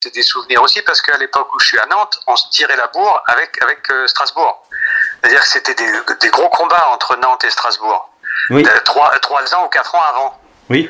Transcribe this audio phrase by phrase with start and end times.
[0.00, 2.76] c'est des souvenirs aussi parce qu'à l'époque où je suis à Nantes, on se tirait
[2.76, 4.62] la bourre avec, avec euh, Strasbourg.
[5.20, 5.90] C'est-à-dire que c'était des,
[6.20, 8.08] des, gros combats entre Nantes et Strasbourg.
[8.50, 8.64] Oui.
[8.64, 10.40] Euh, trois, trois ans ou quatre ans avant.
[10.70, 10.88] Oui.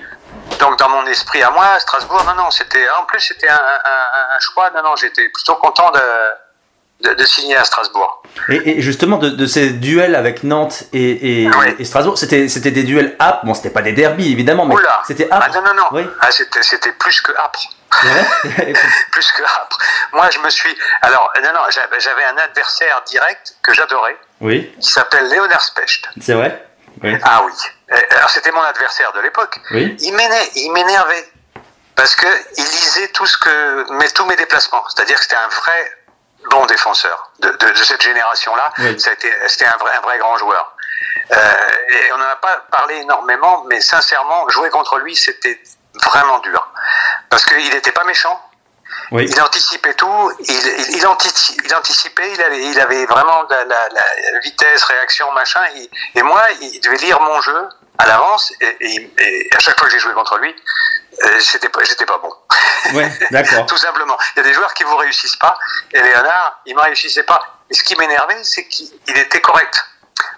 [0.60, 4.36] Donc dans mon esprit à moi, Strasbourg, non, non, c'était en plus c'était un, un,
[4.36, 4.70] un, choix.
[4.76, 8.22] Non, non, j'étais plutôt content de, de, de, signer à Strasbourg.
[8.50, 11.76] Et, et justement de, de, ces duels avec Nantes et, et, Oui.
[11.78, 13.46] et Strasbourg, c'était c'était des duels âpres.
[13.46, 14.74] Bon, c'était pas des derbies évidemment, mais
[15.06, 15.54] c'était Ah âpre.
[15.54, 15.86] non, non, non.
[15.92, 16.02] Oui.
[16.20, 17.60] Ah, c'était, c'était plus que âpre.
[19.12, 19.78] Plus que âpre.
[20.12, 20.76] Moi, je me suis.
[21.02, 26.08] Alors, non, non, j'avais, un adversaire direct que j'adorais, oui, qui s'appelle Léonard Specht.
[26.20, 26.64] c'est vrai?
[27.02, 27.16] Oui.
[27.22, 27.52] Ah oui.
[27.92, 29.58] Euh, Alors, c'était mon adversaire de l'époque.
[29.70, 29.96] Oui.
[30.00, 31.28] Il m'énervait,
[31.94, 34.84] parce que il lisait tout ce que, mais tous mes déplacements.
[34.88, 35.92] C'est-à-dire que c'était un vrai
[36.50, 38.72] bon défenseur de, de, de cette génération-là.
[38.78, 38.98] Oui.
[38.98, 40.74] C'était un vrai, un vrai grand joueur.
[41.30, 41.36] Euh,
[41.90, 45.60] et on n'en a pas parlé énormément, mais sincèrement, jouer contre lui, c'était
[46.04, 46.66] vraiment dur.
[47.30, 48.40] Parce qu'il n'était pas méchant,
[49.12, 49.26] Oui.
[49.28, 53.64] il anticipait tout, il, il, il, antici- il anticipait, il avait, il avait vraiment la,
[53.64, 55.60] la- la vitesse, réaction, machin.
[56.14, 59.78] et moi, il devait lire mon jeu à l'avance, et, et il- et à chaque
[59.78, 60.54] fois que j'ai joué contre lui,
[61.24, 62.32] euh, c'était pas, j'étais pas bon.
[62.94, 63.66] Ouais, d'accord.
[63.66, 64.16] Tout simplement.
[64.36, 65.58] Il y a des joueurs qui vous réussissent pas,
[65.92, 67.40] et Léonard, il me réussissait pas.
[67.70, 69.84] Et ce qui m'énervait, c'est qu'il il était correct.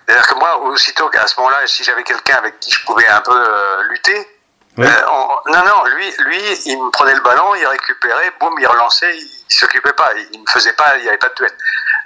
[0.07, 3.21] C'est-à-dire que moi, aussitôt qu'à ce moment-là, si j'avais quelqu'un avec qui je pouvais un
[3.21, 4.39] peu euh, lutter,
[4.79, 4.87] Oui.
[4.87, 8.67] euh, on- non, non, lui, lui, il me prenait le ballon, il récupérait, boum, il
[8.67, 11.53] relançait, il, il s'occupait pas, il, me faisait pas, il n'y avait pas de duel.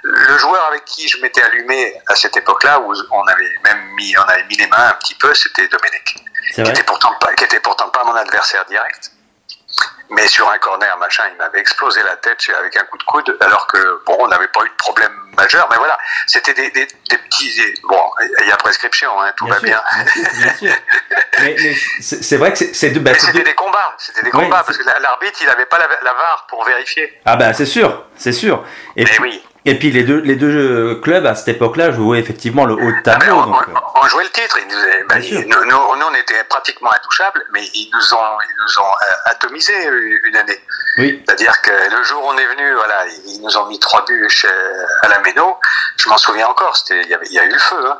[0.03, 4.15] Le joueur avec qui je m'étais allumé à cette époque-là, où on avait même mis,
[4.17, 6.15] on avait mis les mains un petit peu, c'était Domenech,
[6.53, 6.69] qui vrai.
[6.71, 9.11] était pourtant pas, qui était pourtant pas mon adversaire direct.
[10.09, 13.37] Mais sur un corner, machin, il m'avait explosé la tête avec un coup de coude,
[13.41, 15.67] alors que bon, on n'avait pas eu de problème majeur.
[15.71, 17.53] Mais voilà, c'était des, des, des petits.
[17.55, 17.99] des- bon,
[18.41, 19.83] il y a prescription, hein, tout va sûr, bien.
[20.33, 20.75] Bien sûr.
[21.45, 22.99] Mais, mais c'est vrai que c'est- deux.
[22.99, 25.87] bah, c'était des combats, c'était des combats, parce que la- l'arbitre, il n'avait pas la,
[26.03, 27.19] la VAR pour vérifier.
[27.25, 28.63] Ah bah c'est sûr, c'est sûr.
[28.95, 29.43] Et Mais puis, oui.
[29.65, 32.91] et puis les deux les deux euh, clubs à cette époque-là jouaient effectivement le haut
[32.91, 33.35] de Ah, tableau.
[33.35, 34.57] on, donc, euh, on- on jouait le titre.
[34.59, 35.75] Ils nous, bah, ils- nous, nous,
[36.07, 39.87] on était pratiquement intouchables, mais ils nous ont, ils nous ont euh, atomisés
[40.23, 40.59] une année.
[40.97, 41.23] oui.
[41.25, 44.27] C'est-à-dire que le jour où on est venu, voilà, ils nous ont mis trois buts
[45.03, 45.57] à la Méno.
[45.97, 46.75] Je m'en souviens encore.
[46.89, 47.89] Il y avait, il y a eu le feu.
[47.91, 47.99] Hein.